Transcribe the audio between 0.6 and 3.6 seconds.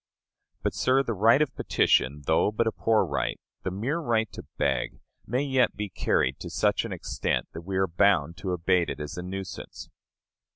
But, sir, the right of petition, though but a poor right